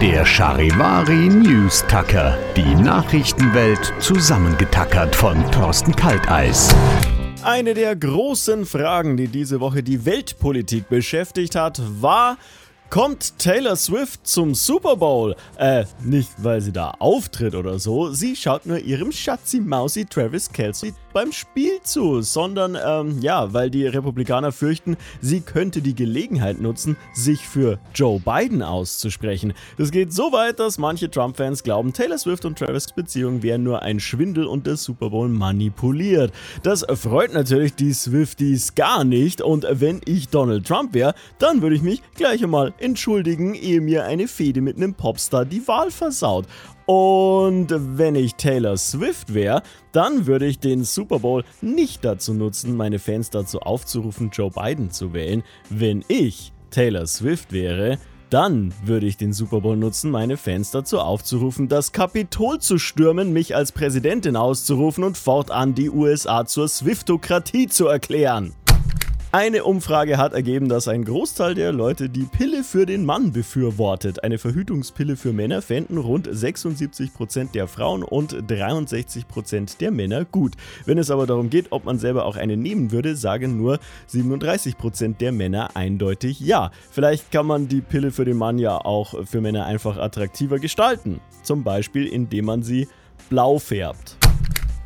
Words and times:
Der 0.00 0.24
Charivari 0.24 1.28
News 1.28 1.84
Tucker. 1.86 2.38
Die 2.56 2.74
Nachrichtenwelt 2.74 3.92
zusammengetackert 3.98 5.14
von 5.14 5.38
Thorsten 5.50 5.94
Kalteis. 5.94 6.74
Eine 7.42 7.74
der 7.74 7.94
großen 7.96 8.64
Fragen, 8.64 9.18
die 9.18 9.28
diese 9.28 9.60
Woche 9.60 9.82
die 9.82 10.06
Weltpolitik 10.06 10.88
beschäftigt 10.88 11.54
hat, 11.54 11.82
war, 12.00 12.38
kommt 12.90 13.38
Taylor 13.38 13.76
Swift 13.76 14.26
zum 14.26 14.54
Super 14.54 14.96
Bowl. 14.96 15.36
Äh, 15.56 15.84
nicht 16.02 16.30
weil 16.38 16.60
sie 16.60 16.72
da 16.72 16.90
auftritt 16.98 17.54
oder 17.54 17.78
so, 17.78 18.10
sie 18.10 18.34
schaut 18.34 18.66
nur 18.66 18.78
ihrem 18.78 19.12
Schatzi 19.12 19.60
Mausi 19.60 20.04
Travis 20.04 20.50
Kelsey 20.52 20.92
beim 21.12 21.32
Spiel 21.32 21.80
zu, 21.82 22.22
sondern 22.22 22.76
ähm, 22.84 23.18
ja, 23.20 23.52
weil 23.52 23.70
die 23.70 23.86
Republikaner 23.86 24.52
fürchten, 24.52 24.96
sie 25.20 25.40
könnte 25.40 25.82
die 25.82 25.94
Gelegenheit 25.94 26.60
nutzen, 26.60 26.96
sich 27.12 27.40
für 27.40 27.78
Joe 27.94 28.20
Biden 28.20 28.62
auszusprechen. 28.62 29.54
Das 29.78 29.90
geht 29.90 30.12
so 30.12 30.32
weit, 30.32 30.60
dass 30.60 30.78
manche 30.78 31.10
Trump-Fans 31.10 31.62
glauben, 31.62 31.92
Taylor 31.92 32.18
Swift 32.18 32.44
und 32.44 32.58
Travis 32.58 32.92
Beziehung 32.92 33.42
wären 33.42 33.62
nur 33.62 33.82
ein 33.82 34.00
Schwindel 34.00 34.46
und 34.46 34.66
der 34.66 34.76
Super 34.76 35.10
Bowl 35.10 35.28
manipuliert. 35.28 36.32
Das 36.62 36.84
freut 36.94 37.32
natürlich 37.32 37.74
die 37.74 37.92
Swifties 37.92 38.74
gar 38.74 39.04
nicht 39.04 39.42
und 39.42 39.66
wenn 39.70 40.00
ich 40.04 40.28
Donald 40.28 40.66
Trump 40.66 40.94
wäre, 40.94 41.14
dann 41.38 41.62
würde 41.62 41.76
ich 41.76 41.82
mich 41.82 42.02
gleich 42.14 42.42
einmal 42.42 42.72
entschuldigen, 42.80 43.54
ehe 43.54 43.80
mir 43.80 44.04
eine 44.04 44.28
Fehde 44.28 44.60
mit 44.60 44.76
einem 44.76 44.94
Popstar 44.94 45.44
die 45.44 45.66
Wahl 45.68 45.90
versaut. 45.90 46.46
Und 46.86 47.68
wenn 47.70 48.16
ich 48.16 48.34
Taylor 48.34 48.76
Swift 48.76 49.32
wäre, 49.32 49.62
dann 49.92 50.26
würde 50.26 50.46
ich 50.46 50.58
den 50.58 50.82
Super 50.82 51.20
Bowl 51.20 51.44
nicht 51.60 52.04
dazu 52.04 52.34
nutzen, 52.34 52.76
meine 52.76 52.98
Fans 52.98 53.30
dazu 53.30 53.60
aufzurufen, 53.60 54.30
Joe 54.32 54.50
Biden 54.50 54.90
zu 54.90 55.12
wählen. 55.12 55.44
Wenn 55.68 56.04
ich 56.08 56.52
Taylor 56.70 57.06
Swift 57.06 57.52
wäre, 57.52 57.98
dann 58.30 58.72
würde 58.84 59.06
ich 59.06 59.16
den 59.16 59.32
Super 59.32 59.60
Bowl 59.60 59.76
nutzen, 59.76 60.10
meine 60.10 60.36
Fans 60.36 60.70
dazu 60.70 61.00
aufzurufen, 61.00 61.68
das 61.68 61.92
Kapitol 61.92 62.60
zu 62.60 62.78
stürmen, 62.78 63.32
mich 63.32 63.56
als 63.56 63.72
Präsidentin 63.72 64.36
auszurufen 64.36 65.04
und 65.04 65.18
fortan 65.18 65.74
die 65.74 65.90
USA 65.90 66.46
zur 66.46 66.68
Swiftokratie 66.68 67.66
zu 67.66 67.88
erklären. 67.88 68.54
Eine 69.32 69.62
Umfrage 69.62 70.18
hat 70.18 70.32
ergeben, 70.32 70.68
dass 70.68 70.88
ein 70.88 71.04
Großteil 71.04 71.54
der 71.54 71.70
Leute 71.70 72.08
die 72.08 72.24
Pille 72.24 72.64
für 72.64 72.84
den 72.84 73.04
Mann 73.04 73.30
befürwortet. 73.30 74.24
Eine 74.24 74.38
Verhütungspille 74.38 75.16
für 75.16 75.32
Männer 75.32 75.62
fänden 75.62 75.98
rund 75.98 76.26
76% 76.26 77.52
der 77.52 77.68
Frauen 77.68 78.02
und 78.02 78.34
63% 78.34 79.78
der 79.78 79.92
Männer 79.92 80.24
gut. 80.24 80.54
Wenn 80.84 80.98
es 80.98 81.12
aber 81.12 81.28
darum 81.28 81.48
geht, 81.48 81.70
ob 81.70 81.84
man 81.84 82.00
selber 82.00 82.24
auch 82.24 82.34
eine 82.34 82.56
nehmen 82.56 82.90
würde, 82.90 83.14
sagen 83.14 83.56
nur 83.56 83.78
37% 84.12 85.18
der 85.18 85.30
Männer 85.30 85.76
eindeutig 85.76 86.40
ja. 86.40 86.72
Vielleicht 86.90 87.30
kann 87.30 87.46
man 87.46 87.68
die 87.68 87.82
Pille 87.82 88.10
für 88.10 88.24
den 88.24 88.36
Mann 88.36 88.58
ja 88.58 88.78
auch 88.78 89.14
für 89.28 89.40
Männer 89.40 89.64
einfach 89.64 89.96
attraktiver 89.96 90.58
gestalten. 90.58 91.20
Zum 91.44 91.62
Beispiel 91.62 92.08
indem 92.08 92.46
man 92.46 92.64
sie 92.64 92.88
blau 93.28 93.60
färbt. 93.60 94.19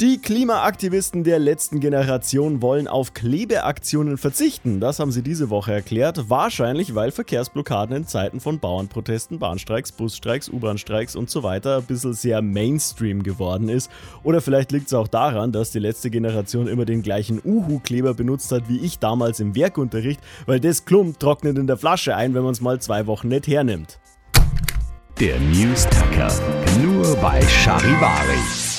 Die 0.00 0.16
Klimaaktivisten 0.16 1.24
der 1.24 1.38
letzten 1.38 1.78
Generation 1.78 2.62
wollen 2.62 2.88
auf 2.88 3.12
Klebeaktionen 3.12 4.16
verzichten. 4.16 4.80
Das 4.80 4.98
haben 4.98 5.12
sie 5.12 5.20
diese 5.20 5.50
Woche 5.50 5.74
erklärt. 5.74 6.30
Wahrscheinlich, 6.30 6.94
weil 6.94 7.10
Verkehrsblockaden 7.10 7.94
in 7.94 8.06
Zeiten 8.06 8.40
von 8.40 8.60
Bauernprotesten, 8.60 9.38
Bahnstreiks, 9.38 9.92
Busstreiks, 9.92 10.48
U-Bahn-Streiks 10.48 11.16
und 11.16 11.28
so 11.28 11.42
weiter 11.42 11.76
ein 11.76 11.82
bisschen 11.82 12.14
sehr 12.14 12.40
Mainstream 12.40 13.22
geworden 13.22 13.68
ist. 13.68 13.90
Oder 14.22 14.40
vielleicht 14.40 14.72
liegt 14.72 14.86
es 14.86 14.94
auch 14.94 15.06
daran, 15.06 15.52
dass 15.52 15.70
die 15.70 15.80
letzte 15.80 16.08
Generation 16.08 16.66
immer 16.66 16.86
den 16.86 17.02
gleichen 17.02 17.38
Uhu-Kleber 17.44 18.14
benutzt 18.14 18.52
hat 18.52 18.70
wie 18.70 18.78
ich 18.78 19.00
damals 19.00 19.38
im 19.38 19.54
Werkunterricht, 19.54 20.22
weil 20.46 20.60
das 20.60 20.86
Klump 20.86 21.20
trocknet 21.20 21.58
in 21.58 21.66
der 21.66 21.76
Flasche 21.76 22.16
ein, 22.16 22.32
wenn 22.32 22.42
man 22.42 22.52
es 22.52 22.62
mal 22.62 22.80
zwei 22.80 23.06
Wochen 23.06 23.28
nicht 23.28 23.46
hernimmt. 23.48 24.00
Der 25.20 25.38
News 25.40 25.84
Tucker. 25.84 26.32
Nur 26.82 27.14
bei 27.16 27.42
Charivari. 27.42 28.69